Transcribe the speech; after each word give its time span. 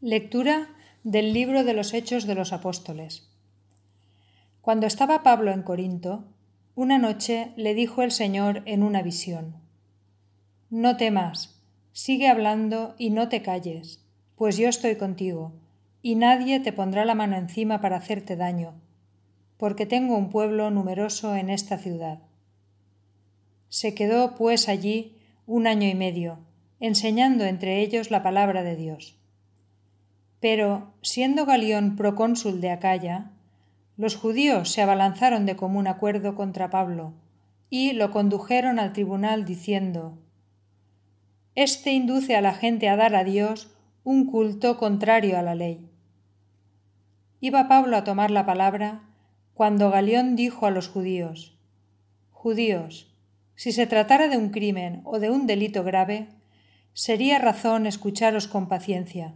Lectura 0.00 0.68
del 1.02 1.32
libro 1.32 1.64
de 1.64 1.72
los 1.72 1.94
Hechos 1.94 2.26
de 2.26 2.34
los 2.34 2.52
Apóstoles. 2.52 3.30
Cuando 4.60 4.86
estaba 4.86 5.22
Pablo 5.22 5.50
en 5.50 5.62
Corinto, 5.62 6.24
una 6.74 6.98
noche 6.98 7.52
le 7.56 7.74
dijo 7.74 8.02
el 8.02 8.10
Señor 8.10 8.62
en 8.66 8.82
una 8.82 9.00
visión, 9.00 9.56
No 10.68 10.98
temas, 10.98 11.62
sigue 11.92 12.28
hablando 12.28 12.94
y 12.98 13.10
no 13.10 13.30
te 13.30 13.40
calles, 13.40 14.04
pues 14.36 14.58
yo 14.58 14.68
estoy 14.68 14.96
contigo, 14.96 15.52
y 16.02 16.16
nadie 16.16 16.60
te 16.60 16.72
pondrá 16.72 17.06
la 17.06 17.14
mano 17.14 17.36
encima 17.36 17.80
para 17.80 17.96
hacerte 17.96 18.36
daño, 18.36 18.74
porque 19.56 19.86
tengo 19.86 20.18
un 20.18 20.28
pueblo 20.28 20.70
numeroso 20.70 21.34
en 21.34 21.48
esta 21.48 21.78
ciudad. 21.78 22.18
Se 23.70 23.94
quedó, 23.94 24.34
pues, 24.34 24.68
allí 24.68 25.16
un 25.46 25.66
año 25.66 25.88
y 25.88 25.94
medio, 25.94 26.40
enseñando 26.78 27.44
entre 27.44 27.80
ellos 27.80 28.10
la 28.10 28.22
palabra 28.22 28.62
de 28.62 28.76
Dios. 28.76 29.23
Pero, 30.44 30.92
siendo 31.00 31.46
Galión 31.46 31.96
procónsul 31.96 32.60
de 32.60 32.70
Acaya, 32.70 33.30
los 33.96 34.14
judíos 34.14 34.70
se 34.70 34.82
abalanzaron 34.82 35.46
de 35.46 35.56
común 35.56 35.86
acuerdo 35.86 36.34
contra 36.34 36.68
Pablo 36.68 37.14
y 37.70 37.94
lo 37.94 38.10
condujeron 38.10 38.78
al 38.78 38.92
tribunal 38.92 39.46
diciendo 39.46 40.18
Este 41.54 41.92
induce 41.92 42.36
a 42.36 42.42
la 42.42 42.52
gente 42.52 42.90
a 42.90 42.96
dar 42.96 43.14
a 43.16 43.24
Dios 43.24 43.74
un 44.04 44.26
culto 44.26 44.76
contrario 44.76 45.38
a 45.38 45.42
la 45.42 45.54
ley. 45.54 45.88
Iba 47.40 47.66
Pablo 47.66 47.96
a 47.96 48.04
tomar 48.04 48.30
la 48.30 48.44
palabra 48.44 49.00
cuando 49.54 49.90
Galión 49.90 50.36
dijo 50.36 50.66
a 50.66 50.70
los 50.70 50.88
judíos 50.88 51.56
Judíos, 52.32 53.16
si 53.54 53.72
se 53.72 53.86
tratara 53.86 54.28
de 54.28 54.36
un 54.36 54.50
crimen 54.50 55.00
o 55.04 55.20
de 55.20 55.30
un 55.30 55.46
delito 55.46 55.84
grave, 55.84 56.28
sería 56.92 57.38
razón 57.38 57.86
escucharos 57.86 58.46
con 58.46 58.68
paciencia 58.68 59.32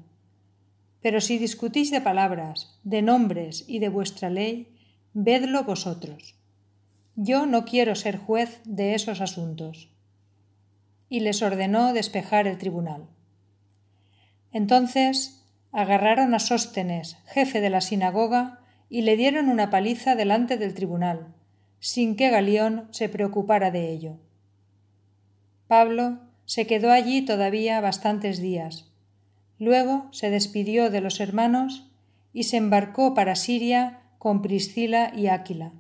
pero 1.01 1.21
si 1.21 1.39
discutís 1.39 1.91
de 1.91 2.01
palabras, 2.01 2.79
de 2.83 3.03
nombres 3.03 3.65
y 3.69 3.79
de 3.79 3.89
vuestra 3.89 4.31
ley, 4.31 4.77
vedlo 5.13 5.65
vosotros. 5.65 6.35
Yo 7.15 7.47
no 7.47 7.65
quiero 7.65 7.95
ser 7.95 8.19
juez 8.19 8.61
de 8.65 8.95
esos 8.95 9.21
asuntos. 9.21 9.91
Y 11.09 11.21
les 11.21 11.43
ordenó 11.43 11.93
despejar 11.93 12.47
el 12.47 12.59
tribunal. 12.59 13.09
Entonces 14.53 15.45
agarraron 15.73 16.35
a 16.35 16.39
Sóstenes, 16.39 17.17
jefe 17.27 17.61
de 17.61 17.71
la 17.71 17.81
sinagoga, 17.81 18.61
y 18.89 19.03
le 19.03 19.17
dieron 19.17 19.49
una 19.49 19.71
paliza 19.71 20.15
delante 20.15 20.57
del 20.57 20.75
tribunal, 20.75 21.35
sin 21.79 22.17
que 22.17 22.31
Galión 22.31 22.89
se 22.91 23.09
preocupara 23.09 23.71
de 23.71 23.93
ello. 23.93 24.17
Pablo 25.67 26.21
se 26.47 26.67
quedó 26.67 26.91
allí 26.91 27.23
todavía 27.23 27.81
bastantes 27.81 28.41
días, 28.41 28.88
Luego 29.59 30.09
se 30.13 30.31
despidió 30.31 30.91
de 30.91 31.01
los 31.01 31.21
hermanos 31.21 31.91
y 32.33 32.45
se 32.45 32.57
embarcó 32.57 33.15
para 33.15 33.35
Siria 33.35 34.03
con 34.19 34.43
Priscila 34.43 35.13
y 35.17 35.27
Áquila. 35.27 35.73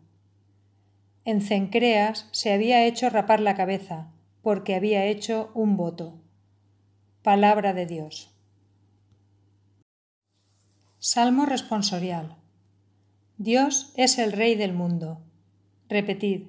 En 1.24 1.40
Cencreas 1.40 2.26
se 2.32 2.52
había 2.52 2.84
hecho 2.84 3.10
rapar 3.10 3.40
la 3.40 3.54
cabeza, 3.54 4.10
porque 4.42 4.74
había 4.74 5.04
hecho 5.04 5.50
un 5.54 5.76
voto. 5.76 6.18
Palabra 7.22 7.74
de 7.74 7.86
Dios. 7.86 8.34
Salmo 10.98 11.46
responsorial. 11.46 12.36
Dios 13.36 13.92
es 13.96 14.18
el 14.18 14.32
Rey 14.32 14.56
del 14.56 14.72
mundo. 14.72 15.20
Repetid. 15.88 16.46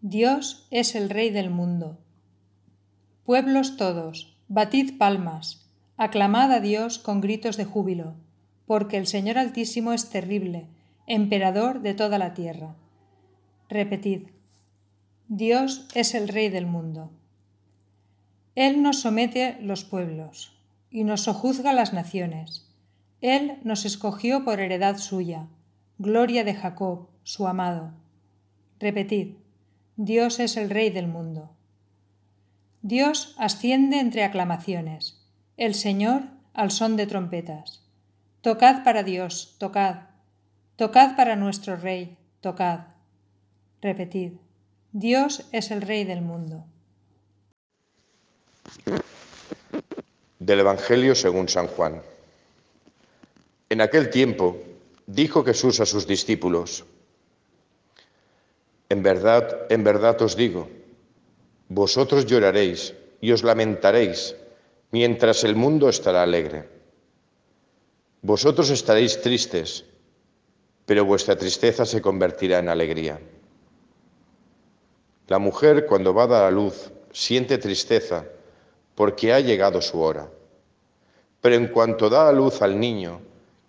Dios 0.00 0.66
es 0.70 0.94
el 0.94 1.10
Rey 1.10 1.30
del 1.30 1.50
mundo. 1.50 1.98
Pueblos 3.24 3.76
todos, 3.76 4.38
batid 4.48 4.96
palmas 4.98 5.65
Aclamad 5.98 6.52
a 6.52 6.60
Dios 6.60 6.98
con 6.98 7.22
gritos 7.22 7.56
de 7.56 7.64
júbilo, 7.64 8.16
porque 8.66 8.98
el 8.98 9.06
Señor 9.06 9.38
Altísimo 9.38 9.94
es 9.94 10.10
terrible, 10.10 10.66
emperador 11.06 11.80
de 11.80 11.94
toda 11.94 12.18
la 12.18 12.34
tierra. 12.34 12.76
Repetid, 13.70 14.28
Dios 15.28 15.88
es 15.94 16.14
el 16.14 16.28
Rey 16.28 16.50
del 16.50 16.66
mundo. 16.66 17.12
Él 18.54 18.82
nos 18.82 19.00
somete 19.00 19.56
los 19.62 19.84
pueblos 19.84 20.60
y 20.90 21.04
nos 21.04 21.22
sojuzga 21.22 21.72
las 21.72 21.94
naciones. 21.94 22.70
Él 23.22 23.58
nos 23.64 23.86
escogió 23.86 24.44
por 24.44 24.60
heredad 24.60 24.98
suya, 24.98 25.48
gloria 25.96 26.44
de 26.44 26.52
Jacob, 26.52 27.08
su 27.22 27.46
amado. 27.46 27.94
Repetid, 28.78 29.36
Dios 29.96 30.40
es 30.40 30.58
el 30.58 30.68
Rey 30.68 30.90
del 30.90 31.08
mundo. 31.08 31.56
Dios 32.82 33.34
asciende 33.38 33.98
entre 33.98 34.24
aclamaciones 34.24 35.25
el 35.56 35.74
Señor 35.74 36.22
al 36.52 36.70
son 36.70 36.96
de 36.96 37.06
trompetas. 37.06 37.82
Tocad 38.42 38.84
para 38.84 39.02
Dios, 39.02 39.56
tocad. 39.58 40.08
Tocad 40.76 41.16
para 41.16 41.36
nuestro 41.36 41.76
Rey, 41.76 42.16
tocad. 42.40 42.80
Repetid. 43.80 44.32
Dios 44.92 45.46
es 45.52 45.70
el 45.70 45.82
Rey 45.82 46.04
del 46.04 46.20
mundo. 46.20 46.64
Del 50.38 50.60
Evangelio 50.60 51.14
según 51.14 51.48
San 51.48 51.66
Juan. 51.66 52.02
En 53.68 53.80
aquel 53.80 54.10
tiempo 54.10 54.58
dijo 55.06 55.44
Jesús 55.44 55.80
a 55.80 55.86
sus 55.86 56.06
discípulos, 56.06 56.84
En 58.88 59.02
verdad, 59.02 59.66
en 59.70 59.82
verdad 59.82 60.20
os 60.22 60.36
digo, 60.36 60.68
vosotros 61.68 62.26
lloraréis 62.26 62.94
y 63.20 63.32
os 63.32 63.42
lamentaréis 63.42 64.36
mientras 64.96 65.44
el 65.44 65.56
mundo 65.56 65.90
estará 65.90 66.22
alegre. 66.22 66.66
Vosotros 68.22 68.70
estaréis 68.70 69.20
tristes, 69.20 69.84
pero 70.86 71.04
vuestra 71.04 71.36
tristeza 71.36 71.84
se 71.84 72.00
convertirá 72.00 72.60
en 72.60 72.70
alegría. 72.70 73.20
La 75.28 75.38
mujer 75.38 75.84
cuando 75.84 76.14
va 76.14 76.22
a 76.22 76.28
dar 76.28 76.44
a 76.44 76.50
luz 76.50 76.90
siente 77.12 77.58
tristeza 77.58 78.24
porque 78.94 79.34
ha 79.34 79.40
llegado 79.40 79.82
su 79.82 80.00
hora, 80.00 80.30
pero 81.42 81.56
en 81.56 81.68
cuanto 81.68 82.08
da 82.08 82.30
a 82.30 82.32
luz 82.32 82.62
al 82.62 82.80
niño, 82.80 83.20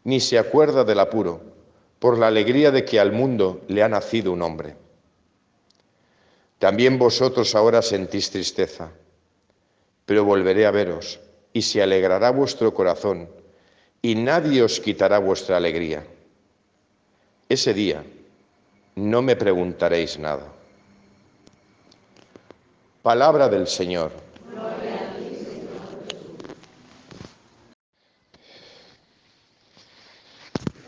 ni 0.06 0.22
se 0.22 0.40
acuerda 0.40 0.86
del 0.86 1.02
apuro, 1.02 1.42
por 2.00 2.18
la 2.18 2.28
alegría 2.28 2.72
de 2.72 2.86
que 2.86 3.02
al 3.02 3.12
mundo 3.12 3.66
le 3.68 3.84
ha 3.84 3.90
nacido 3.90 4.32
un 4.32 4.44
hombre. 4.44 4.78
También 6.58 6.98
vosotros 6.98 7.54
ahora 7.54 7.82
sentís 7.82 8.32
tristeza 8.32 8.94
pero 10.08 10.24
volveré 10.24 10.66
a 10.66 10.72
veros, 10.72 11.20
y 11.52 11.62
se 11.62 11.84
alegrará 11.84 12.32
vuestro 12.32 12.74
corazón, 12.74 13.28
y 14.02 14.16
nadie 14.16 14.64
os 14.64 14.80
quitará 14.80 15.20
vuestra 15.20 15.58
alegría. 15.58 16.08
Ese 17.50 17.74
día 17.74 18.04
no 18.96 19.22
me 19.22 19.36
preguntaréis 19.36 20.18
nada. 20.18 20.48
Palabra 23.04 23.50
del 23.50 23.68
Señor. 23.68 24.12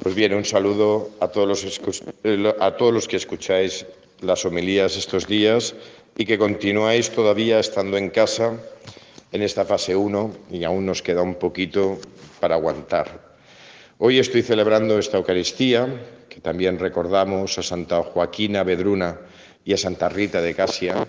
Pues 0.01 0.15
bien, 0.15 0.33
un 0.33 0.45
saludo 0.45 1.09
a 1.19 1.27
todos 1.27 1.65
los, 1.65 2.03
a 2.57 2.71
todos 2.77 2.93
los 2.93 3.05
que 3.05 3.17
escucháis 3.17 3.85
las 4.21 4.45
homilías 4.45 4.95
estos 4.95 5.27
días 5.27 5.75
y 6.17 6.25
que 6.25 6.37
continuáis 6.37 7.09
todavía 7.09 7.59
estando 7.59 7.97
en 7.97 8.09
casa 8.09 8.57
en 9.31 9.41
esta 9.41 9.65
fase 9.65 9.95
1 9.95 10.33
y 10.51 10.63
aún 10.63 10.85
nos 10.85 11.01
queda 11.01 11.21
un 11.21 11.35
poquito 11.35 11.99
para 12.39 12.55
aguantar. 12.55 13.29
Hoy 13.99 14.17
estoy 14.17 14.41
celebrando 14.41 14.97
esta 14.97 15.17
Eucaristía, 15.17 15.87
que 16.29 16.39
también 16.39 16.79
recordamos 16.79 17.57
a 17.57 17.63
Santa 17.63 18.01
Joaquina 18.01 18.63
Bedruna 18.63 19.19
y 19.65 19.73
a 19.73 19.77
Santa 19.77 20.09
Rita 20.09 20.41
de 20.41 20.55
Casia. 20.55 21.07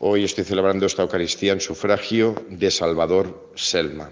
Hoy 0.00 0.24
estoy 0.24 0.44
celebrando 0.44 0.86
esta 0.86 1.02
Eucaristía 1.02 1.52
en 1.52 1.60
sufragio 1.60 2.34
de 2.48 2.70
Salvador 2.70 3.52
Selma. 3.54 4.10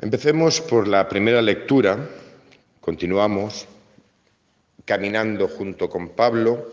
Empecemos 0.00 0.60
por 0.60 0.88
la 0.88 1.08
primera 1.08 1.40
lectura, 1.40 2.08
continuamos 2.80 3.66
caminando 4.84 5.48
junto 5.48 5.88
con 5.88 6.10
Pablo, 6.10 6.72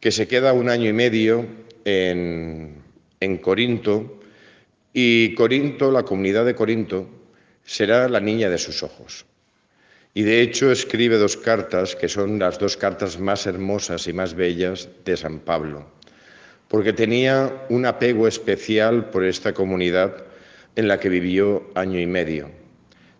que 0.00 0.12
se 0.12 0.28
queda 0.28 0.52
un 0.52 0.68
año 0.68 0.88
y 0.88 0.92
medio 0.92 1.46
en, 1.84 2.82
Corinto 3.40 4.20
y 4.92 5.34
Corinto, 5.34 5.90
la 5.90 6.02
comunidad 6.02 6.44
de 6.44 6.54
Corinto, 6.54 7.08
será 7.64 8.08
la 8.08 8.20
niña 8.20 8.50
de 8.50 8.58
sus 8.58 8.82
ojos. 8.82 9.24
Y 10.14 10.22
de 10.22 10.42
hecho 10.42 10.70
escribe 10.70 11.16
dos 11.16 11.36
cartas 11.36 11.96
que 11.96 12.08
son 12.08 12.38
las 12.38 12.58
dos 12.58 12.76
cartas 12.76 13.18
más 13.18 13.46
hermosas 13.46 14.06
y 14.06 14.12
más 14.12 14.34
bellas 14.34 14.88
de 15.04 15.16
San 15.16 15.38
Pablo, 15.38 15.86
porque 16.68 16.92
tenía 16.92 17.64
un 17.70 17.86
apego 17.86 18.28
especial 18.28 19.08
por 19.10 19.24
esta 19.24 19.54
comunidad 19.54 20.24
en 20.76 20.88
la 20.88 21.00
que 21.00 21.08
vivió 21.08 21.70
año 21.74 21.98
y 21.98 22.06
medio. 22.06 22.50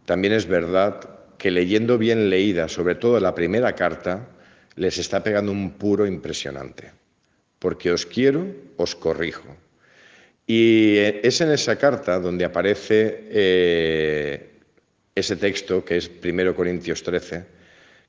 También 0.04 0.34
es 0.34 0.46
verdad 0.46 1.00
que 1.38 1.50
leyendo 1.50 1.96
bien 1.96 2.28
leída, 2.28 2.68
sobre 2.68 2.94
todo 2.94 3.18
la 3.20 3.34
primera 3.34 3.74
carta, 3.74 4.28
les 4.76 4.98
está 4.98 5.22
pegando 5.22 5.52
un 5.52 5.72
puro 5.72 6.06
impresionante 6.06 7.01
porque 7.62 7.94
os 7.94 8.02
quiero, 8.04 8.42
os 8.74 8.98
corrijo. 8.98 9.46
Y 10.44 10.98
es 10.98 11.40
en 11.40 11.52
esa 11.52 11.78
carta 11.78 12.18
donde 12.18 12.44
aparece 12.44 13.30
eh, 13.30 14.58
ese 15.14 15.36
texto 15.36 15.84
que 15.84 15.96
es 15.96 16.10
1 16.10 16.56
Corintios 16.56 17.04
13, 17.04 17.46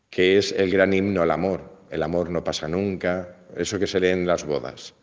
que 0.10 0.40
es 0.40 0.52
el 0.58 0.72
gran 0.72 0.92
himno 0.92 1.22
al 1.22 1.30
amor. 1.30 1.86
El 1.92 2.02
amor 2.02 2.32
no 2.32 2.44
pasa 2.44 2.68
nunca, 2.68 3.46
eso 3.56 3.78
que 3.78 3.86
se 3.86 4.00
lee 4.00 4.10
en 4.10 4.26
las 4.26 4.44
bodas. 4.44 4.96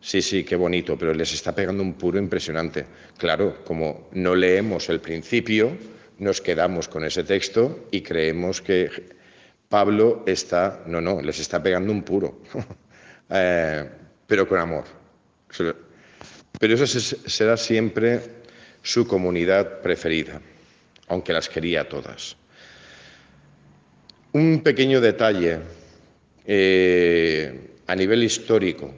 Sí, 0.00 0.22
sí, 0.22 0.44
qué 0.44 0.54
bonito, 0.54 0.96
pero 0.96 1.12
les 1.12 1.34
está 1.34 1.52
pegando 1.52 1.82
un 1.82 1.94
puro 1.94 2.16
impresionante. 2.16 2.86
Claro, 3.18 3.64
como 3.64 4.08
no 4.12 4.36
leemos 4.36 4.88
el 4.88 5.00
principio, 5.00 5.76
nos 6.18 6.40
quedamos 6.40 6.86
con 6.86 7.02
ese 7.04 7.24
texto 7.24 7.88
y 7.90 8.02
creemos 8.02 8.62
que 8.62 8.88
Pablo 9.68 10.22
está, 10.26 10.84
no, 10.86 11.00
no, 11.00 11.20
les 11.20 11.40
está 11.40 11.60
pegando 11.60 11.90
un 11.90 12.04
puro, 12.04 12.42
eh, 13.30 13.88
pero 14.26 14.48
con 14.48 14.58
amor. 14.58 14.84
Pero 16.58 16.74
esa 16.74 16.86
será 16.86 17.56
siempre 17.56 18.20
su 18.82 19.06
comunidad 19.06 19.80
preferida, 19.80 20.40
aunque 21.08 21.32
las 21.32 21.48
quería 21.48 21.88
todas. 21.88 22.36
Un 24.32 24.62
pequeño 24.62 25.00
detalle 25.00 25.60
eh, 26.44 27.70
a 27.86 27.94
nivel 27.96 28.22
histórico, 28.22 28.94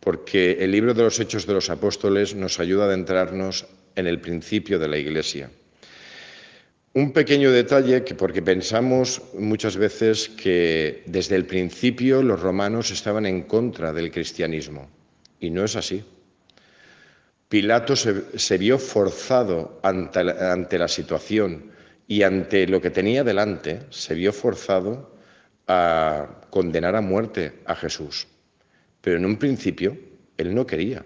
porque 0.00 0.58
el 0.60 0.70
libro 0.70 0.94
de 0.94 1.02
los 1.02 1.18
Hechos 1.20 1.46
de 1.46 1.54
los 1.54 1.70
Apóstoles 1.70 2.34
nos 2.34 2.60
ayuda 2.60 2.84
a 2.84 2.86
adentrarnos 2.88 3.66
en 3.94 4.06
el 4.06 4.20
principio 4.20 4.78
de 4.78 4.88
la 4.88 4.98
Iglesia. 4.98 5.50
Un 6.98 7.12
pequeño 7.12 7.52
detalle 7.52 8.02
que 8.02 8.18
porque 8.18 8.42
pensamos 8.42 9.22
muchas 9.38 9.76
veces 9.76 10.28
que 10.30 11.04
desde 11.06 11.36
el 11.36 11.46
principio 11.46 12.24
los 12.24 12.42
romanos 12.42 12.90
estaban 12.90 13.24
en 13.24 13.42
contra 13.42 13.92
del 13.92 14.10
cristianismo 14.10 14.90
y 15.38 15.50
no 15.50 15.62
es 15.62 15.76
así. 15.76 16.02
Pilato 17.48 17.94
se, 17.94 18.58
vio 18.58 18.80
forzado 18.80 19.78
ante 19.84 20.76
la 20.76 20.88
situación 20.88 21.70
y 22.08 22.24
ante 22.24 22.66
lo 22.66 22.80
que 22.80 22.90
tenía 22.90 23.22
delante, 23.22 23.86
se 23.90 24.14
vio 24.14 24.32
forzado 24.32 25.14
a 25.68 26.48
condenar 26.50 26.96
a 26.96 27.00
muerte 27.00 27.60
a 27.64 27.76
Jesús. 27.76 28.26
Pero 29.00 29.18
en 29.18 29.24
un 29.24 29.36
principio 29.36 29.96
él 30.36 30.52
no 30.52 30.66
quería. 30.66 31.04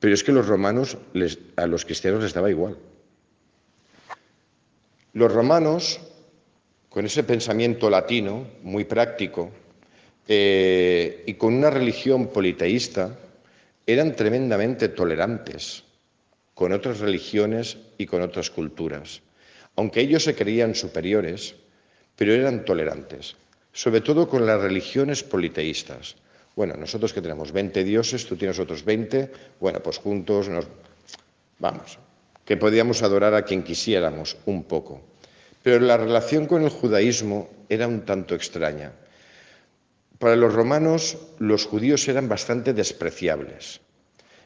Pero 0.00 0.12
es 0.12 0.24
que 0.24 0.32
los 0.32 0.48
romanos, 0.48 0.98
a 1.54 1.66
los 1.68 1.84
cristianos 1.84 2.24
les 2.24 2.34
daba 2.34 2.50
igual. 2.50 2.76
Los 5.14 5.30
romanos, 5.30 6.00
con 6.88 7.04
ese 7.04 7.22
pensamiento 7.22 7.90
latino 7.90 8.46
muy 8.62 8.84
práctico 8.84 9.50
eh, 10.26 11.22
y 11.26 11.34
con 11.34 11.52
una 11.52 11.68
religión 11.68 12.28
politeísta, 12.28 13.18
eran 13.86 14.16
tremendamente 14.16 14.88
tolerantes 14.88 15.84
con 16.54 16.72
otras 16.72 17.00
religiones 17.00 17.76
y 17.98 18.06
con 18.06 18.22
otras 18.22 18.48
culturas. 18.48 19.20
Aunque 19.76 20.00
ellos 20.00 20.24
se 20.24 20.34
creían 20.34 20.74
superiores, 20.74 21.56
pero 22.16 22.32
eran 22.32 22.64
tolerantes, 22.64 23.36
sobre 23.72 24.00
todo 24.00 24.28
con 24.28 24.46
las 24.46 24.60
religiones 24.60 25.22
politeístas. 25.22 26.16
Bueno, 26.56 26.74
nosotros 26.76 27.12
que 27.12 27.20
tenemos 27.20 27.52
20 27.52 27.84
dioses, 27.84 28.26
tú 28.26 28.36
tienes 28.36 28.58
otros 28.58 28.84
20, 28.84 29.30
bueno, 29.60 29.80
pues 29.80 29.98
juntos 29.98 30.48
nos... 30.48 30.66
Vamos, 31.58 31.98
que 32.52 32.58
podíamos 32.58 33.02
adorar 33.02 33.32
a 33.32 33.48
quien 33.48 33.62
quisiéramos 33.64 34.36
un 34.44 34.64
poco. 34.64 35.00
Pero 35.62 35.80
la 35.80 35.96
relación 35.96 36.44
con 36.44 36.60
el 36.60 36.68
judaísmo 36.68 37.48
era 37.70 37.88
un 37.88 38.04
tanto 38.04 38.34
extraña. 38.34 38.92
Para 40.18 40.36
los 40.36 40.52
romanos 40.52 41.16
los 41.38 41.64
judíos 41.64 42.06
eran 42.08 42.28
bastante 42.28 42.74
despreciables. 42.74 43.80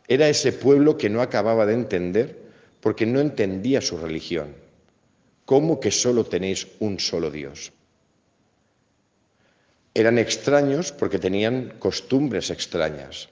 Era 0.06 0.28
ese 0.28 0.52
pueblo 0.52 0.96
que 0.96 1.10
no 1.10 1.20
acababa 1.20 1.66
de 1.66 1.74
entender 1.74 2.38
porque 2.78 3.06
no 3.06 3.18
entendía 3.18 3.80
su 3.80 3.98
religión. 3.98 4.54
¿Cómo 5.44 5.80
que 5.80 5.90
solo 5.90 6.22
tenéis 6.22 6.68
un 6.78 7.00
solo 7.00 7.32
Dios? 7.32 7.72
Eran 9.94 10.18
extraños 10.18 10.92
porque 10.92 11.18
tenían 11.18 11.74
costumbres 11.80 12.50
extrañas. 12.50 13.30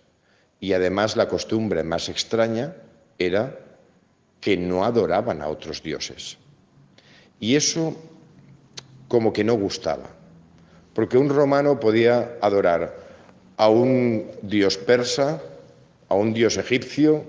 Y 0.58 0.72
además 0.72 1.14
la 1.14 1.28
costumbre 1.28 1.84
más 1.84 2.08
extraña 2.08 2.74
era 3.20 3.63
que 4.40 4.56
no 4.56 4.84
adoraban 4.84 5.42
a 5.42 5.48
otros 5.48 5.82
dioses. 5.82 6.36
Y 7.40 7.56
eso 7.56 7.96
como 9.08 9.32
que 9.32 9.44
no 9.44 9.54
gustaba, 9.54 10.08
porque 10.94 11.18
un 11.18 11.28
romano 11.28 11.78
podía 11.80 12.36
adorar 12.40 12.96
a 13.56 13.68
un 13.68 14.26
dios 14.42 14.76
persa, 14.76 15.40
a 16.08 16.14
un 16.14 16.32
dios 16.34 16.56
egipcio 16.56 17.24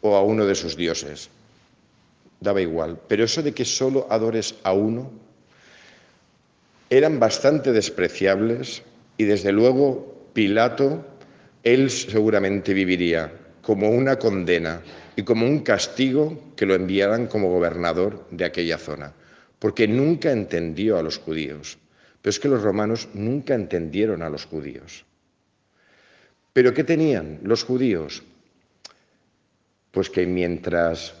o 0.00 0.16
a 0.16 0.22
uno 0.22 0.46
de 0.46 0.54
sus 0.54 0.76
dioses. 0.76 1.30
Daba 2.40 2.60
igual. 2.60 2.98
Pero 3.08 3.24
eso 3.24 3.42
de 3.42 3.52
que 3.52 3.64
solo 3.64 4.06
adores 4.10 4.54
a 4.64 4.72
uno, 4.72 5.10
eran 6.90 7.18
bastante 7.18 7.72
despreciables 7.72 8.82
y 9.16 9.24
desde 9.24 9.52
luego 9.52 10.12
Pilato, 10.34 11.04
él 11.62 11.90
seguramente 11.90 12.74
viviría 12.74 13.32
como 13.62 13.90
una 13.90 14.18
condena 14.18 14.82
y 15.16 15.22
como 15.22 15.46
un 15.46 15.60
castigo 15.60 16.54
que 16.56 16.66
lo 16.66 16.74
enviaran 16.74 17.26
como 17.26 17.50
gobernador 17.50 18.26
de 18.30 18.44
aquella 18.44 18.78
zona, 18.78 19.12
porque 19.58 19.86
nunca 19.86 20.32
entendió 20.32 20.98
a 20.98 21.02
los 21.02 21.18
judíos. 21.18 21.78
Pero 22.20 22.30
es 22.30 22.40
que 22.40 22.48
los 22.48 22.62
romanos 22.62 23.08
nunca 23.14 23.54
entendieron 23.54 24.22
a 24.22 24.30
los 24.30 24.46
judíos. 24.46 25.04
¿Pero 26.52 26.72
qué 26.72 26.84
tenían 26.84 27.40
los 27.42 27.64
judíos? 27.64 28.22
Pues 29.90 30.08
que 30.08 30.26
mientras 30.26 31.14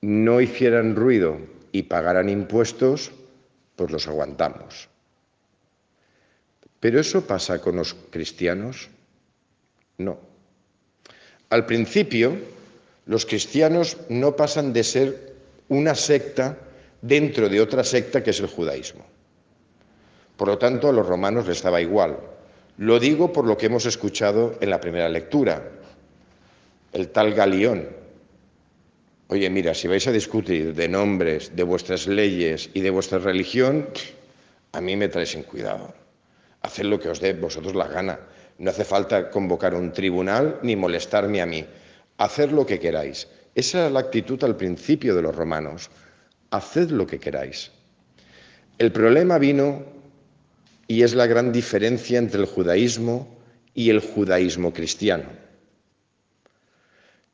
no 0.00 0.40
hicieran 0.40 0.94
ruido 0.94 1.38
y 1.72 1.84
pagaran 1.84 2.28
impuestos, 2.28 3.12
pues 3.76 3.90
los 3.90 4.06
aguantamos. 4.08 4.88
¿Pero 6.80 7.00
eso 7.00 7.26
pasa 7.26 7.60
con 7.60 7.76
los 7.76 7.94
cristianos? 8.10 8.88
No. 9.98 10.20
Al 11.50 11.66
principio, 11.66 12.36
los 13.08 13.24
cristianos 13.24 13.96
no 14.10 14.36
pasan 14.36 14.72
de 14.74 14.84
ser 14.84 15.34
una 15.68 15.94
secta 15.94 16.58
dentro 17.00 17.48
de 17.48 17.60
otra 17.60 17.82
secta 17.82 18.22
que 18.22 18.30
es 18.30 18.40
el 18.40 18.48
judaísmo. 18.48 19.04
Por 20.36 20.48
lo 20.48 20.58
tanto, 20.58 20.90
a 20.90 20.92
los 20.92 21.06
romanos 21.06 21.48
les 21.48 21.62
daba 21.62 21.80
igual. 21.80 22.18
Lo 22.76 23.00
digo 23.00 23.32
por 23.32 23.46
lo 23.46 23.56
que 23.56 23.66
hemos 23.66 23.86
escuchado 23.86 24.56
en 24.60 24.68
la 24.68 24.78
primera 24.78 25.08
lectura. 25.08 25.70
El 26.92 27.08
tal 27.08 27.32
Galión. 27.32 27.88
Oye, 29.28 29.48
mira, 29.48 29.72
si 29.72 29.88
vais 29.88 30.06
a 30.06 30.12
discutir 30.12 30.74
de 30.74 30.88
nombres, 30.88 31.56
de 31.56 31.62
vuestras 31.62 32.06
leyes 32.06 32.68
y 32.74 32.82
de 32.82 32.90
vuestra 32.90 33.18
religión, 33.18 33.88
a 34.72 34.82
mí 34.82 34.96
me 34.96 35.08
traes 35.08 35.34
en 35.34 35.44
cuidado. 35.44 35.94
Haced 36.60 36.84
lo 36.84 37.00
que 37.00 37.08
os 37.08 37.20
dé 37.20 37.32
vosotros 37.32 37.74
la 37.74 37.88
gana. 37.88 38.20
No 38.58 38.70
hace 38.70 38.84
falta 38.84 39.30
convocar 39.30 39.74
un 39.74 39.92
tribunal 39.92 40.58
ni 40.62 40.76
molestarme 40.76 41.40
a 41.40 41.46
mí. 41.46 41.64
Haced 42.18 42.50
lo 42.50 42.66
que 42.66 42.78
queráis. 42.78 43.28
Esa 43.54 43.78
era 43.78 43.90
la 43.90 44.00
actitud 44.00 44.42
al 44.44 44.56
principio 44.56 45.14
de 45.14 45.22
los 45.22 45.34
romanos. 45.34 45.90
Haced 46.50 46.90
lo 46.90 47.06
que 47.06 47.18
queráis. 47.18 47.70
El 48.78 48.92
problema 48.92 49.38
vino 49.38 49.84
y 50.86 51.02
es 51.02 51.14
la 51.14 51.26
gran 51.26 51.52
diferencia 51.52 52.18
entre 52.18 52.40
el 52.40 52.46
judaísmo 52.46 53.38
y 53.74 53.90
el 53.90 54.00
judaísmo 54.00 54.72
cristiano. 54.72 55.28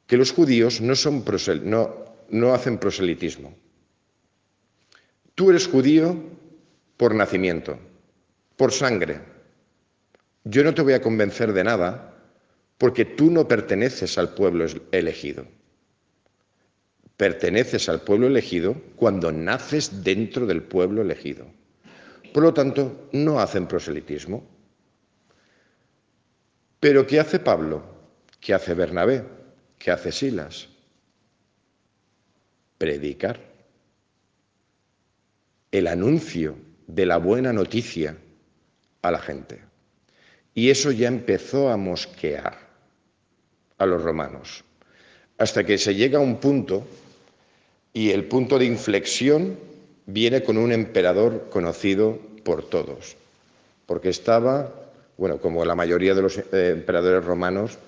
Que 0.06 0.16
los 0.16 0.32
judíos 0.32 0.80
no, 0.80 0.94
son 0.94 1.24
no, 1.62 2.04
no 2.30 2.54
hacen 2.54 2.78
proselitismo. 2.78 3.54
Tú 5.34 5.50
eres 5.50 5.66
judío 5.66 6.16
por 6.96 7.14
nacimiento, 7.14 7.78
por 8.56 8.72
sangre. 8.72 9.20
Yo 10.44 10.62
no 10.62 10.74
te 10.74 10.82
voy 10.82 10.92
a 10.92 11.00
convencer 11.00 11.52
de 11.52 11.64
nada 11.64 12.13
porque 12.84 13.06
tú 13.06 13.30
no 13.30 13.48
perteneces 13.48 14.18
al 14.18 14.34
pueblo 14.34 14.66
elegido. 14.92 15.46
Perteneces 17.16 17.88
al 17.88 18.02
pueblo 18.02 18.26
elegido 18.26 18.74
cuando 18.96 19.32
naces 19.32 20.04
dentro 20.04 20.44
del 20.44 20.62
pueblo 20.62 21.00
elegido. 21.00 21.46
Por 22.34 22.42
lo 22.42 22.52
tanto, 22.52 23.08
no 23.12 23.40
hacen 23.40 23.66
proselitismo. 23.66 24.46
Pero 26.78 27.06
¿qué 27.06 27.20
hace 27.20 27.38
Pablo? 27.38 27.82
¿Qué 28.38 28.52
hace 28.52 28.74
Bernabé? 28.74 29.24
¿Qué 29.78 29.90
hace 29.90 30.12
Silas? 30.12 30.68
Predicar. 32.76 33.40
El 35.72 35.86
anuncio 35.86 36.54
de 36.86 37.06
la 37.06 37.16
buena 37.16 37.50
noticia 37.50 38.14
a 39.00 39.10
la 39.10 39.20
gente. 39.20 39.62
Y 40.52 40.68
eso 40.68 40.90
ya 40.90 41.08
empezó 41.08 41.70
a 41.70 41.78
mosquear 41.78 42.63
a 43.78 43.86
los 43.86 44.02
romanos, 44.02 44.64
hasta 45.38 45.64
que 45.64 45.78
se 45.78 45.94
llega 45.94 46.18
a 46.18 46.22
un 46.22 46.38
punto, 46.38 46.86
y 47.92 48.10
el 48.10 48.24
punto 48.24 48.58
de 48.58 48.64
inflexión 48.66 49.56
viene 50.06 50.42
con 50.42 50.58
un 50.58 50.72
emperador 50.72 51.48
conocido 51.50 52.18
por 52.44 52.68
todos, 52.68 53.16
porque 53.86 54.08
estaba, 54.08 54.72
bueno, 55.16 55.38
como 55.38 55.64
la 55.64 55.74
mayoría 55.74 56.14
de 56.14 56.22
los 56.22 56.38
eh, 56.38 56.70
emperadores 56.70 57.24
romanos, 57.24 57.78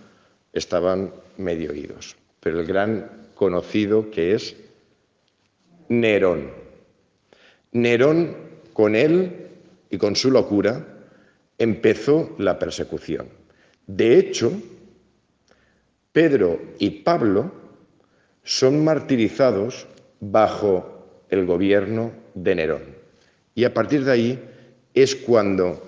estaban 0.53 1.13
medio 1.37 1.73
oídos. 1.73 2.17
Pero 2.41 2.61
el 2.61 2.67
gran 2.67 3.11
conocido 3.35 4.11
que 4.11 4.35
es 4.35 4.57
Nerón. 5.89 6.51
Nerón, 7.73 8.37
con 8.73 8.95
él 8.95 9.49
y 9.91 9.99
con 9.99 10.17
su 10.17 10.31
locura, 10.31 10.87
empezó 11.59 12.35
la 12.39 12.59
persecución. 12.59 13.29
De 13.87 14.19
hecho, 14.19 14.53
Pedro 16.17 16.59
y 16.79 17.03
Pablo 17.03 17.53
son 18.43 18.83
martirizados 18.83 19.87
bajo 20.21 21.27
el 21.29 21.45
gobierno 21.45 22.11
de 22.33 22.55
Nerón. 22.55 22.97
Y 23.55 23.65
a 23.65 23.75
partir 23.75 24.03
de 24.03 24.13
ahí 24.13 24.45
es 24.95 25.15
cuando, 25.15 25.87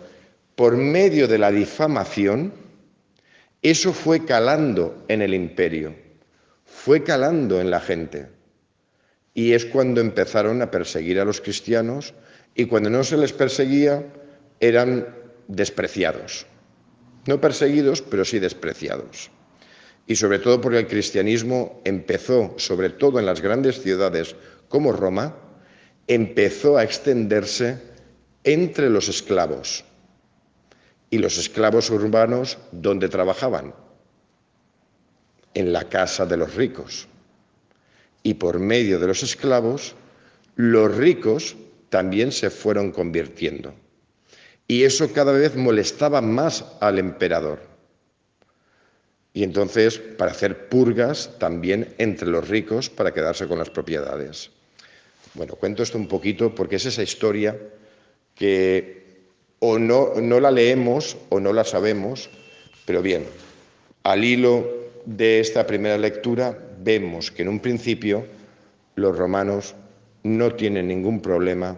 por 0.54 0.76
medio 0.76 1.28
de 1.28 1.38
la 1.38 1.50
difamación, 1.50 2.52
eso 3.62 3.94
fue 3.94 4.26
calando 4.26 5.02
en 5.08 5.22
el 5.22 5.32
imperio, 5.32 5.94
fue 6.66 7.02
calando 7.02 7.58
en 7.58 7.70
la 7.70 7.80
gente. 7.80 8.28
Y 9.32 9.54
es 9.54 9.64
cuando 9.64 10.02
empezaron 10.02 10.60
a 10.60 10.70
perseguir 10.70 11.20
a 11.20 11.24
los 11.24 11.40
cristianos 11.40 12.12
y 12.54 12.66
cuando 12.66 12.90
no 12.90 13.02
se 13.02 13.16
les 13.16 13.32
perseguía 13.32 14.04
eran 14.60 15.08
despreciados. 15.46 16.44
No 17.26 17.40
perseguidos, 17.40 18.02
pero 18.02 18.26
sí 18.26 18.38
despreciados. 18.38 19.30
Y 20.08 20.16
sobre 20.16 20.38
todo 20.38 20.58
porque 20.60 20.78
el 20.78 20.86
cristianismo 20.88 21.82
empezó, 21.84 22.54
sobre 22.56 22.88
todo 22.88 23.20
en 23.20 23.26
las 23.26 23.42
grandes 23.42 23.82
ciudades 23.82 24.34
como 24.68 24.90
Roma, 24.90 25.36
empezó 26.06 26.78
a 26.78 26.82
extenderse 26.82 27.78
entre 28.42 28.88
los 28.88 29.10
esclavos 29.10 29.84
y 31.10 31.18
los 31.18 31.36
esclavos 31.36 31.90
urbanos 31.90 32.56
donde 32.72 33.10
trabajaban, 33.10 33.74
en 35.52 35.74
la 35.74 35.90
casa 35.90 36.24
de 36.24 36.38
los 36.38 36.54
ricos. 36.54 37.06
Y 38.22 38.34
por 38.34 38.58
medio 38.58 38.98
de 38.98 39.08
los 39.08 39.22
esclavos, 39.22 39.94
los 40.56 40.96
ricos 40.96 41.54
también 41.90 42.32
se 42.32 42.48
fueron 42.48 42.92
convirtiendo. 42.92 43.74
Y 44.66 44.84
eso 44.84 45.12
cada 45.12 45.32
vez 45.32 45.54
molestaba 45.54 46.22
más 46.22 46.64
al 46.80 46.98
emperador. 46.98 47.77
Y 49.32 49.42
entonces, 49.44 49.98
para 49.98 50.32
hacer 50.32 50.68
purgas 50.68 51.38
también 51.38 51.94
entre 51.98 52.28
los 52.28 52.48
ricos 52.48 52.90
para 52.90 53.12
quedarse 53.12 53.46
con 53.46 53.58
las 53.58 53.70
propiedades. 53.70 54.50
Bueno, 55.34 55.54
cuento 55.54 55.82
esto 55.82 55.98
un 55.98 56.08
poquito 56.08 56.54
porque 56.54 56.76
es 56.76 56.86
esa 56.86 57.02
historia 57.02 57.56
que 58.34 58.98
o 59.60 59.78
no, 59.78 60.14
no 60.20 60.40
la 60.40 60.50
leemos 60.50 61.16
o 61.28 61.40
no 61.40 61.52
la 61.52 61.64
sabemos, 61.64 62.30
pero 62.84 63.02
bien, 63.02 63.24
al 64.04 64.24
hilo 64.24 64.66
de 65.04 65.40
esta 65.40 65.66
primera 65.66 65.98
lectura 65.98 66.56
vemos 66.80 67.30
que 67.30 67.42
en 67.42 67.48
un 67.48 67.60
principio 67.60 68.26
los 68.94 69.16
romanos 69.16 69.74
no 70.22 70.54
tienen 70.54 70.88
ningún 70.88 71.20
problema 71.20 71.76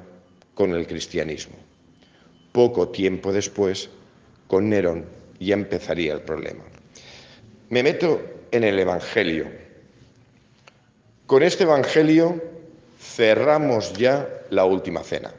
con 0.54 0.74
el 0.74 0.86
cristianismo. 0.86 1.56
Poco 2.52 2.88
tiempo 2.88 3.32
después, 3.32 3.88
con 4.46 4.68
Nerón, 4.68 5.04
ya 5.38 5.54
empezaría 5.54 6.12
el 6.12 6.22
problema. 6.22 6.64
Me 7.70 7.84
meto 7.84 8.20
en 8.50 8.64
el 8.64 8.80
Evangelio. 8.80 9.46
Con 11.26 11.44
este 11.44 11.62
Evangelio 11.62 12.42
cerramos 13.00 13.92
ya 13.92 14.28
la 14.50 14.64
última 14.64 15.04
cena. 15.04 15.32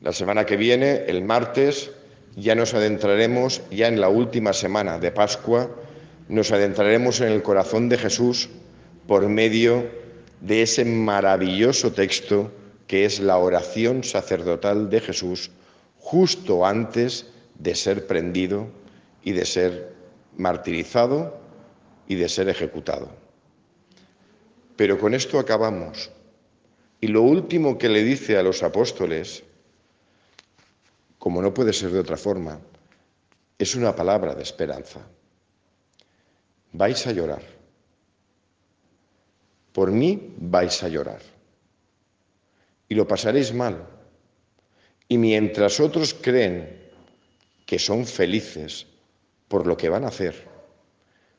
La 0.00 0.12
semana 0.12 0.46
que 0.46 0.56
viene, 0.56 1.06
el 1.08 1.24
martes, 1.24 1.90
ya 2.36 2.54
nos 2.54 2.72
adentraremos, 2.72 3.62
ya 3.68 3.88
en 3.88 4.00
la 4.00 4.08
última 4.08 4.52
semana 4.52 5.00
de 5.00 5.10
Pascua, 5.10 5.68
nos 6.28 6.52
adentraremos 6.52 7.20
en 7.20 7.32
el 7.32 7.42
corazón 7.42 7.88
de 7.88 7.98
Jesús 7.98 8.48
por 9.08 9.28
medio 9.28 9.90
de 10.40 10.62
ese 10.62 10.84
maravilloso 10.84 11.92
texto 11.92 12.52
que 12.86 13.04
es 13.04 13.18
la 13.18 13.38
oración 13.38 14.04
sacerdotal 14.04 14.88
de 14.88 15.00
Jesús 15.00 15.50
justo 15.98 16.64
antes 16.64 17.26
de 17.58 17.74
ser 17.74 18.06
prendido 18.06 18.68
y 19.24 19.32
de 19.32 19.44
ser 19.44 19.97
martirizado 20.38 21.38
y 22.06 22.14
de 22.14 22.28
ser 22.28 22.48
ejecutado. 22.48 23.10
Pero 24.76 24.98
con 24.98 25.12
esto 25.12 25.38
acabamos. 25.38 26.10
Y 27.00 27.08
lo 27.08 27.22
último 27.22 27.76
que 27.76 27.88
le 27.88 28.02
dice 28.02 28.38
a 28.38 28.42
los 28.42 28.62
apóstoles 28.62 29.44
como 31.18 31.42
no 31.42 31.52
puede 31.52 31.72
ser 31.72 31.90
de 31.90 31.98
otra 31.98 32.16
forma, 32.16 32.60
es 33.58 33.74
una 33.74 33.94
palabra 33.94 34.34
de 34.34 34.42
esperanza. 34.42 35.00
Vais 36.72 37.06
a 37.06 37.12
llorar. 37.12 37.42
Por 39.72 39.90
mí 39.90 40.34
vais 40.38 40.82
a 40.82 40.88
llorar. 40.88 41.20
Y 42.88 42.94
lo 42.94 43.06
pasaréis 43.06 43.52
mal. 43.52 43.84
Y 45.08 45.18
mientras 45.18 45.80
otros 45.80 46.14
creen 46.14 46.90
que 47.66 47.78
son 47.78 48.06
felices 48.06 48.86
por 49.48 49.66
lo 49.66 49.76
que 49.76 49.88
van 49.88 50.04
a 50.04 50.08
hacer, 50.08 50.46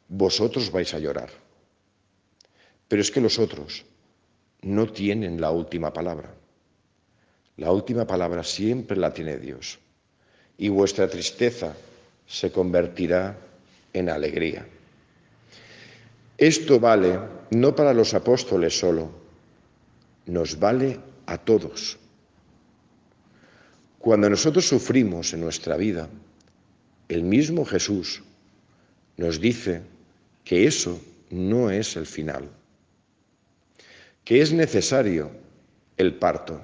vosotros 0.07 0.71
vais 0.71 0.93
a 0.93 0.99
llorar. 0.99 1.29
Pero 2.87 3.01
es 3.01 3.11
que 3.11 3.21
los 3.21 3.37
otros 3.39 3.85
no 4.61 4.91
tienen 4.91 5.39
la 5.39 5.51
última 5.51 5.93
palabra. 5.93 6.33
La 7.57 7.71
última 7.71 8.05
palabra 8.07 8.43
siempre 8.43 8.97
la 8.97 9.13
tiene 9.13 9.37
Dios. 9.37 9.79
Y 10.57 10.69
vuestra 10.69 11.07
tristeza 11.07 11.75
se 12.25 12.51
convertirá 12.51 13.37
en 13.93 14.09
alegría. 14.09 14.65
Esto 16.37 16.79
vale 16.79 17.19
no 17.51 17.75
para 17.75 17.93
los 17.93 18.13
apóstoles 18.13 18.77
solo, 18.77 19.11
nos 20.25 20.57
vale 20.57 20.99
a 21.25 21.37
todos. 21.37 21.97
Cuando 23.99 24.29
nosotros 24.29 24.67
sufrimos 24.67 25.33
en 25.33 25.41
nuestra 25.41 25.75
vida, 25.75 26.07
el 27.09 27.23
mismo 27.23 27.65
Jesús 27.65 28.23
nos 29.17 29.41
dice 29.41 29.81
que 30.45 30.65
eso 30.65 31.01
no 31.29 31.69
es 31.69 31.97
el 31.97 32.05
final, 32.05 32.49
que 34.23 34.41
es 34.41 34.53
necesario 34.53 35.31
el 35.97 36.15
parto 36.15 36.61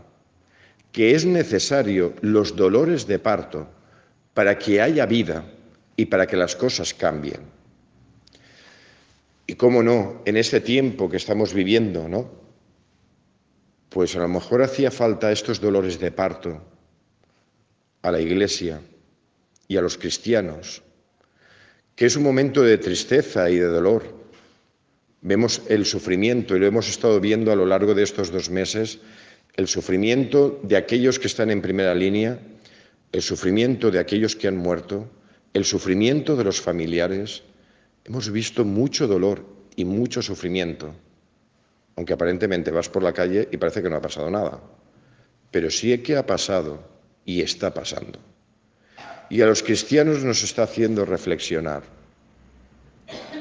que 0.96 1.14
es 1.14 1.25
necesario 1.25 2.14
los 2.22 2.56
dolores 2.56 3.06
de 3.06 3.20
parto 3.20 3.68
para 4.34 4.58
que 4.58 4.80
haya 4.80 5.06
vida 5.06 5.44
y 5.98 6.06
para 6.06 6.25
que 6.25 6.38
las 6.38 6.56
cosas 6.56 6.94
cambien. 6.94 7.42
Y 9.46 9.56
cómo 9.56 9.84
no, 9.84 10.22
en 10.24 10.38
este 10.38 10.62
tiempo 10.62 11.10
que 11.10 11.18
estamos 11.18 11.54
viviendo, 11.54 12.08
¿no? 12.08 12.32
Pues 13.90 14.16
a 14.16 14.20
lo 14.20 14.30
mejor 14.30 14.64
hacía 14.64 14.90
falta 14.90 15.34
estos 15.34 15.60
dolores 15.60 16.00
de 16.00 16.12
parto 16.12 16.62
a 18.02 18.10
la 18.10 18.22
iglesia 18.22 18.80
y 19.67 19.77
a 19.77 19.81
los 19.81 19.98
cristianos, 19.98 20.84
que 21.95 22.05
es 22.05 22.15
un 22.15 22.24
momento 22.24 22.62
de 22.62 22.77
tristeza 22.77 23.50
y 23.50 23.55
de 23.57 23.67
dolor. 23.67 24.03
Vemos 25.22 25.62
el 25.69 25.86
sufrimiento 25.86 26.55
y 26.55 26.60
lo 26.60 26.67
hemos 26.67 26.89
estado 26.89 27.19
viendo 27.19 27.51
a 27.51 27.55
lo 27.55 27.65
largo 27.65 27.95
de 27.95 28.03
estos 28.03 28.31
dos 28.31 28.50
meses 28.50 29.00
el 29.55 29.67
sufrimiento 29.67 30.60
de 30.63 30.75
aquellos 30.75 31.17
que 31.17 31.27
están 31.27 31.50
en 31.50 31.62
primera 31.62 31.95
línea, 31.95 32.39
el 33.12 33.22
sufrimiento 33.22 33.89
de 33.89 34.00
aquellos 34.00 34.36
que 34.36 34.48
han 34.48 34.57
muerto, 34.57 35.10
el 35.53 35.63
sufrimiento 35.63 36.36
de 36.36 36.43
los 36.43 36.60
familiares. 36.60 37.43
Hemos 38.03 38.29
visto 38.29 38.65
mucho 38.65 39.07
dolor 39.07 39.45
y 39.77 39.86
mucho 39.86 40.22
sufrimiento, 40.22 40.93
aunque 41.95 42.13
aparentemente 42.13 42.72
vas 42.72 42.89
por 42.89 43.01
la 43.01 43.13
calle 43.13 43.48
y 43.50 43.57
parece 43.57 43.81
que 43.81 43.89
no 43.89 43.95
ha 43.95 44.01
pasado 44.01 44.29
nada. 44.29 44.62
Pero 45.51 45.72
sí 45.72 45.98
que 46.00 46.17
ha 46.17 46.25
pasado 46.25 46.84
y 47.24 47.41
está 47.41 47.74
pasando. 47.74 48.19
Y 49.29 49.41
a 49.41 49.46
los 49.46 49.63
cristianos 49.63 50.24
nos 50.24 50.44
está 50.44 50.63
haciendo 50.63 51.05
reflexionar. 51.05 51.84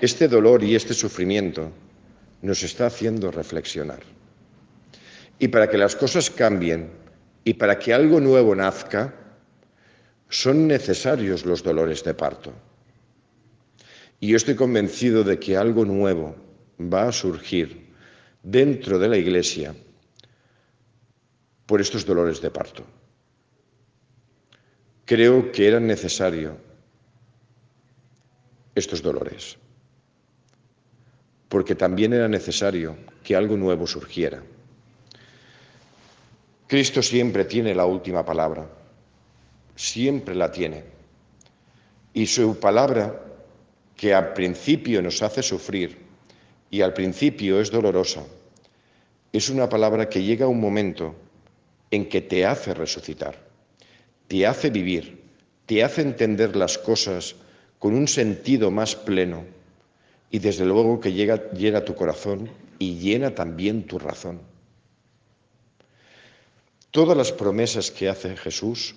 Este 0.00 0.28
dolor 0.28 0.62
y 0.62 0.74
este 0.74 0.94
sufrimiento 0.94 1.70
nos 2.42 2.62
está 2.62 2.86
haciendo 2.86 3.30
reflexionar. 3.30 4.00
Y 5.38 5.48
para 5.48 5.68
que 5.68 5.78
las 5.78 5.96
cosas 5.96 6.30
cambien 6.30 6.90
y 7.44 7.54
para 7.54 7.78
que 7.78 7.92
algo 7.92 8.20
nuevo 8.20 8.54
nazca, 8.54 9.14
son 10.28 10.66
necesarios 10.66 11.44
los 11.44 11.62
dolores 11.62 12.02
de 12.04 12.14
parto. 12.14 12.52
Y 14.20 14.28
yo 14.28 14.36
estoy 14.36 14.54
convencido 14.54 15.22
de 15.22 15.38
que 15.38 15.56
algo 15.56 15.84
nuevo 15.84 16.34
va 16.80 17.08
a 17.08 17.12
surgir 17.12 17.92
dentro 18.42 18.98
de 18.98 19.08
la 19.08 19.16
Iglesia 19.16 19.74
por 21.66 21.80
estos 21.80 22.04
dolores 22.04 22.40
de 22.40 22.50
parto. 22.50 22.84
Creo 25.04 25.52
que 25.52 25.68
eran 25.68 25.86
necesarios 25.86 26.54
estos 28.74 29.02
dolores, 29.02 29.56
porque 31.48 31.74
también 31.74 32.12
era 32.12 32.28
necesario 32.28 32.96
que 33.22 33.36
algo 33.36 33.56
nuevo 33.56 33.86
surgiera. 33.86 34.42
Cristo 36.66 37.02
siempre 37.02 37.44
tiene 37.44 37.74
la 37.74 37.84
última 37.84 38.24
palabra, 38.24 38.66
siempre 39.76 40.34
la 40.34 40.50
tiene. 40.50 40.82
Y 42.12 42.26
su 42.26 42.58
palabra 42.58 43.20
que 43.96 44.14
al 44.14 44.32
principio 44.32 45.02
nos 45.02 45.22
hace 45.22 45.42
sufrir 45.42 45.98
y 46.70 46.80
al 46.80 46.94
principio 46.94 47.60
es 47.60 47.70
dolorosa, 47.70 48.24
es 49.32 49.48
una 49.48 49.68
palabra 49.68 50.08
que 50.08 50.22
llega 50.22 50.46
a 50.46 50.48
un 50.48 50.60
momento 50.60 51.14
en 51.90 52.08
que 52.08 52.20
te 52.20 52.46
hace 52.46 52.72
resucitar, 52.74 53.36
te 54.28 54.46
hace 54.46 54.70
vivir, 54.70 55.22
te 55.66 55.84
hace 55.84 56.02
entender 56.02 56.56
las 56.56 56.78
cosas 56.78 57.36
con 57.78 57.94
un 57.94 58.08
sentido 58.08 58.70
más 58.70 58.94
pleno 58.94 59.44
y 60.30 60.38
desde 60.38 60.64
luego 60.64 61.00
que 61.00 61.12
llega, 61.12 61.50
llena 61.52 61.84
tu 61.84 61.94
corazón 61.94 62.50
y 62.78 62.98
llena 62.98 63.34
también 63.34 63.86
tu 63.86 63.98
razón. 63.98 64.40
Todas 66.90 67.16
las 67.16 67.32
promesas 67.32 67.90
que 67.90 68.08
hace 68.08 68.36
Jesús, 68.36 68.94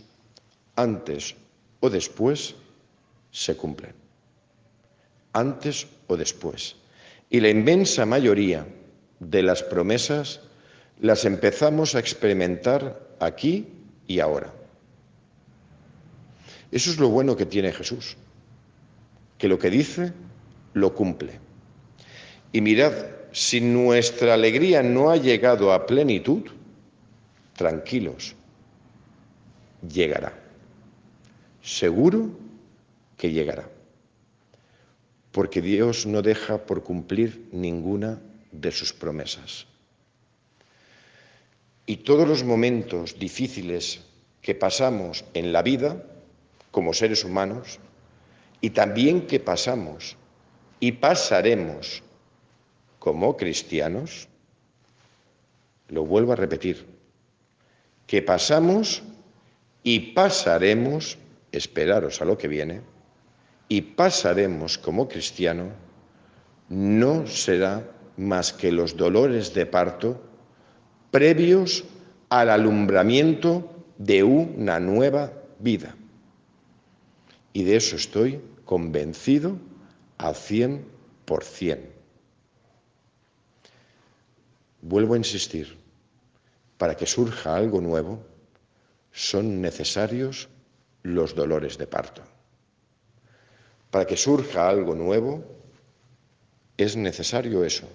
antes 0.75 1.36
o 1.79 1.89
después, 1.89 2.55
se 3.31 3.55
cumplen. 3.55 3.93
Antes 5.34 5.88
o 6.07 6.17
después. 6.17 6.75
Y 7.29 7.39
la 7.39 7.50
inmensa 7.50 8.05
mayoría 8.05 8.65
de 9.19 9.43
las 9.43 9.63
promesas 9.63 10.41
las 11.00 11.25
empezamos 11.25 11.96
a 11.96 12.00
experimentar 12.00 13.00
aquí 13.19 13.67
y 14.07 14.19
ahora. 14.19 14.57
Eso 16.72 16.92
es 16.92 16.98
lo 17.00 17.10
bueno 17.10 17.36
que 17.36 17.46
tiene 17.46 17.72
Jesús, 17.72 18.18
que 19.38 19.48
lo 19.48 19.58
que 19.58 19.70
dice 19.70 20.14
lo 20.74 20.94
cumple. 20.94 21.40
Y 22.52 22.62
mirad, 22.62 22.94
si 23.32 23.62
nuestra 23.62 24.34
alegría 24.34 24.82
no 24.84 25.10
ha 25.10 25.18
llegado 25.18 25.72
a 25.72 25.86
plenitud, 25.86 26.44
tranquilos, 27.56 28.36
llegará. 29.88 30.34
Seguro 31.62 32.30
que 33.18 33.32
llegará. 33.32 33.70
Porque 35.32 35.62
Dios 35.62 36.06
no 36.06 36.22
deja 36.22 36.66
por 36.66 36.84
cumplir 36.84 37.48
ninguna 37.52 38.20
de 38.52 38.72
sus 38.72 38.94
promesas. 38.94 39.68
Y 41.86 41.98
todos 41.98 42.28
los 42.28 42.44
momentos 42.44 43.20
difíciles 43.20 44.02
que 44.42 44.56
pasamos 44.56 45.26
en 45.34 45.54
la 45.54 45.62
vida 45.62 46.04
como 46.77 46.93
seres 46.93 47.24
humanos 47.24 47.79
y 48.62 48.69
también 48.69 49.25
que 49.25 49.39
pasamos 49.39 50.15
y 50.79 50.91
pasaremos 50.91 52.03
como 53.00 53.36
cristianos, 53.36 54.27
lo 55.88 56.05
vuelvo 56.05 56.34
a 56.34 56.36
repetir, 56.36 56.86
que 58.05 58.22
pasamos 58.22 59.01
y 59.81 60.13
pasaremos, 60.13 61.17
esperaros 61.51 62.22
a 62.22 62.25
lo 62.25 62.38
que 62.38 62.48
viene, 62.48 62.81
y 63.67 63.81
pasaremos 63.81 64.77
como 64.77 65.07
cristiano, 65.07 65.72
no 66.69 67.25
será 67.25 67.89
más 68.17 68.53
que 68.53 68.72
los 68.72 68.96
dolores 68.96 69.51
de 69.55 69.65
parto 69.65 70.22
previos 71.10 71.86
al 72.29 72.51
alumbramiento 72.51 73.67
de 73.98 74.22
una 74.22 74.79
nueva 74.79 75.34
vida. 75.57 75.97
Y 77.58 77.64
de 77.64 77.76
eso 77.76 77.96
estoy 77.96 78.40
convencido 78.66 79.58
al 80.20 80.36
cien 80.36 80.86
por 81.26 81.44
cien. 81.44 81.90
Vuelvo 84.84 85.16
a 85.16 85.18
insistir, 85.18 85.76
para 86.78 86.96
que 86.96 87.08
surja 87.08 87.56
algo 87.56 87.82
nuevo 87.82 88.24
son 89.12 89.60
necesarios 89.60 90.50
los 91.02 91.34
dolores 91.34 91.80
de 91.80 91.88
parto. 91.88 92.22
Para 93.90 94.06
que 94.06 94.18
surja 94.18 94.70
algo 94.70 94.94
nuevo 94.94 95.44
es 96.78 96.96
necesario 96.96 97.64
eso. 97.64 97.90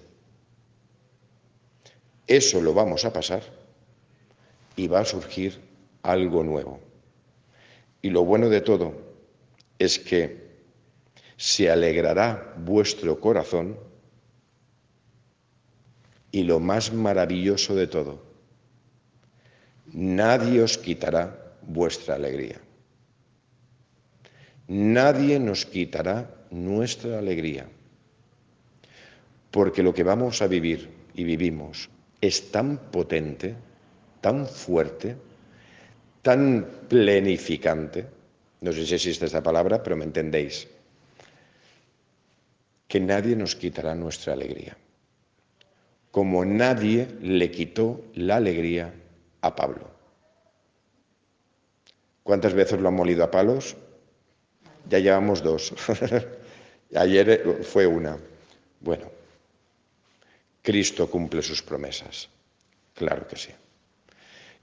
Eso 2.27 2.59
lo 2.59 2.73
vamos 2.73 3.05
a 3.05 3.13
pasar 3.13 3.43
y 4.75 4.89
va 4.89 4.99
a 4.99 5.05
surgir 5.05 5.57
algo 6.01 6.43
nuevo. 6.43 6.81
Y 8.01 8.09
lo 8.09 8.25
bueno 8.25 8.49
de 8.49 8.59
todo 8.59 9.12
es 9.83 9.99
que 9.99 10.43
se 11.37 11.69
alegrará 11.69 12.53
vuestro 12.57 13.19
corazón 13.19 13.77
y 16.31 16.43
lo 16.43 16.59
más 16.59 16.93
maravilloso 16.93 17.75
de 17.75 17.87
todo, 17.87 18.23
nadie 19.91 20.61
os 20.61 20.77
quitará 20.77 21.55
vuestra 21.61 22.15
alegría. 22.15 22.59
Nadie 24.67 25.39
nos 25.39 25.65
quitará 25.65 26.33
nuestra 26.49 27.19
alegría, 27.19 27.67
porque 29.51 29.83
lo 29.83 29.93
que 29.93 30.03
vamos 30.03 30.41
a 30.41 30.47
vivir 30.47 30.89
y 31.13 31.23
vivimos 31.23 31.89
es 32.21 32.51
tan 32.51 32.77
potente, 32.77 33.55
tan 34.21 34.47
fuerte, 34.47 35.17
tan 36.21 36.65
plenificante, 36.87 38.07
no 38.63 38.71
sé 38.71 38.85
si 38.87 38.95
existe 38.95 39.25
esta 39.25 39.43
palabra, 39.43 39.83
pero 39.83 39.97
me 39.97 40.05
entendéis, 40.05 40.67
que 42.87 42.99
nadie 42.99 43.35
nos 43.35 43.57
quitará 43.57 43.93
nuestra 43.93 44.31
alegría, 44.31 44.77
como 46.11 46.45
nadie 46.45 47.09
le 47.19 47.51
quitó 47.51 48.05
la 48.15 48.37
alegría 48.37 48.93
a 49.41 49.53
Pablo. 49.53 49.91
¿Cuántas 52.23 52.53
veces 52.53 52.79
lo 52.79 52.87
han 52.87 52.95
molido 52.95 53.25
a 53.25 53.31
palos? 53.31 53.75
Ya 54.87 54.99
llevamos 54.99 55.43
dos. 55.43 55.73
Ayer 56.95 57.63
fue 57.63 57.85
una. 57.85 58.17
Bueno, 58.79 59.11
Cristo 60.61 61.09
cumple 61.09 61.41
sus 61.41 61.61
promesas. 61.61 62.29
Claro 62.93 63.27
que 63.27 63.35
sí. 63.35 63.51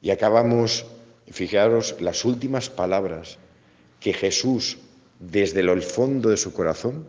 Y 0.01 0.09
acabamos, 0.09 0.87
fijaros, 1.31 2.01
las 2.01 2.25
últimas 2.25 2.71
palabras 2.71 3.37
que 4.01 4.13
Jesús, 4.13 4.79
desde 5.19 5.61
el 5.61 5.83
fondo 5.83 6.31
de 6.31 6.37
su 6.37 6.53
corazón, 6.53 7.07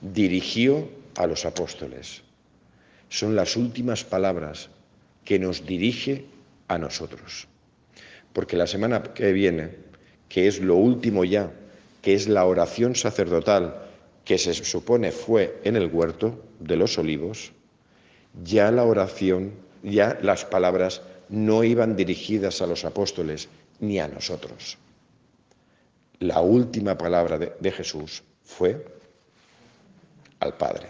dirigió 0.00 0.88
a 1.16 1.26
los 1.26 1.44
apóstoles. 1.44 2.22
Son 3.08 3.36
las 3.36 3.56
últimas 3.56 4.02
palabras 4.04 4.70
que 5.24 5.38
nos 5.38 5.64
dirige 5.66 6.24
a 6.68 6.78
nosotros. 6.78 7.46
Porque 8.32 8.56
la 8.56 8.66
semana 8.66 9.02
que 9.02 9.32
viene, 9.32 9.70
que 10.28 10.48
es 10.48 10.60
lo 10.60 10.74
último 10.74 11.24
ya, 11.24 11.52
que 12.02 12.14
es 12.14 12.28
la 12.28 12.44
oración 12.44 12.96
sacerdotal 12.96 13.82
que 14.24 14.38
se 14.38 14.54
supone 14.54 15.12
fue 15.12 15.60
en 15.64 15.76
el 15.76 15.86
huerto 15.86 16.42
de 16.58 16.76
los 16.76 16.98
olivos, 16.98 17.52
ya 18.42 18.70
la 18.70 18.84
oración, 18.84 19.52
ya 19.82 20.18
las 20.22 20.44
palabras 20.44 21.02
no 21.28 21.62
iban 21.62 21.96
dirigidas 21.96 22.60
a 22.62 22.66
los 22.66 22.84
apóstoles 22.84 23.48
ni 23.80 24.00
a 24.00 24.08
nosotros. 24.08 24.78
La 26.20 26.40
última 26.40 26.96
palabra 26.96 27.38
de, 27.38 27.72
Jesús 27.72 28.22
fue 28.44 28.84
al 30.40 30.56
Padre. 30.56 30.88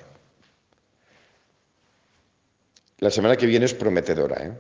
La 2.99 3.11
semana 3.11 3.37
que 3.37 3.47
viene 3.47 3.65
es 3.65 3.75
prometedora, 3.75 4.47
¿eh? 4.47 4.53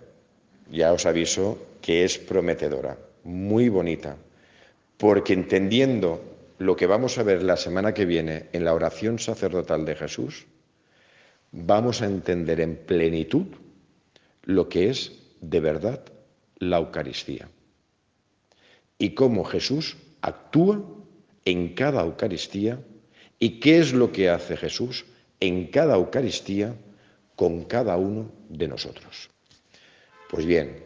ya 0.71 0.93
os 0.93 1.07
aviso 1.07 1.59
que 1.81 2.05
es 2.05 2.19
prometedora, 2.19 2.99
muy 3.25 3.69
bonita, 3.69 4.17
porque 4.97 5.33
entendiendo 5.33 6.23
lo 6.59 6.77
que 6.77 6.87
vamos 6.87 7.19
a 7.19 7.23
ver 7.23 7.43
la 7.43 7.57
semana 7.57 7.95
que 7.95 8.05
viene 8.05 8.49
en 8.53 8.65
la 8.65 8.75
oración 8.75 9.19
sacerdotal 9.19 9.85
de 9.85 9.97
Jesús, 9.97 10.47
vamos 11.53 12.03
a 12.03 12.07
entender 12.07 12.61
en 12.61 12.77
plenitud 12.77 13.47
lo 14.43 14.69
que 14.69 14.91
es 14.91 15.13
de 15.41 15.61
verdad 15.61 16.05
la 16.59 16.79
Eucaristía 16.79 17.49
y 18.99 19.15
cómo 19.15 19.45
Jesús 19.45 19.97
actúa 20.25 20.81
en 21.45 21.75
cada 21.75 22.01
Eucaristía 22.01 22.81
y 23.39 23.61
qué 23.61 23.79
es 23.79 23.93
lo 23.93 24.11
que 24.11 24.31
hace 24.31 24.57
Jesús 24.57 25.05
en 25.39 25.67
cada 25.67 25.97
Eucaristía 25.97 26.75
con 27.37 27.65
cada 27.65 27.97
uno 27.97 28.33
de 28.49 28.69
nosotros. 28.69 29.29
Pues 30.31 30.47
bien, 30.47 30.83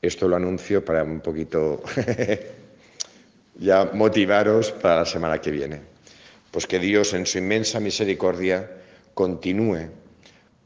esto 0.00 0.26
lo 0.26 0.36
anuncio 0.36 0.82
para 0.82 1.04
un 1.04 1.20
poquito 1.20 1.82
ya 3.58 3.90
motivaros 3.92 4.72
para 4.72 5.00
la 5.00 5.04
semana 5.04 5.38
que 5.38 5.50
viene. 5.50 5.80
Pues 6.50 6.66
que 6.66 6.78
Dios 6.78 7.12
en 7.12 7.26
su 7.26 7.36
inmensa 7.38 7.80
misericordia 7.80 8.70
continúe 9.12 9.76
eh, 9.76 9.90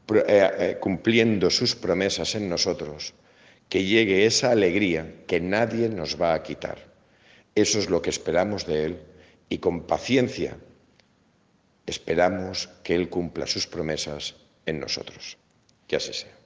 eh, 0.07 0.77
cumpliendo 0.79 1.49
sus 1.49 1.75
promesas 1.75 2.35
en 2.35 2.47
nosotros, 2.47 3.13
que 3.67 3.83
llegue 3.83 4.25
esa 4.25 4.51
alegría 4.51 5.25
que 5.27 5.41
nadie 5.41 5.89
nos 5.89 6.21
va 6.21 6.33
a 6.33 6.43
quitar. 6.43 6.92
Eso 7.55 7.79
es 7.79 7.89
lo 7.89 8.01
que 8.01 8.09
esperamos 8.09 8.65
de 8.65 8.85
Él 8.85 8.99
y 9.49 9.59
con 9.59 9.85
paciencia 9.85 10.57
esperamos 11.85 12.69
que 12.83 12.95
Él 12.95 13.09
cumpla 13.09 13.45
sus 13.45 13.67
promesas 13.67 14.35
en 14.65 14.79
nosotros. 14.79 15.37
Que 15.87 15.97
así 15.97 16.13
sea. 16.13 16.42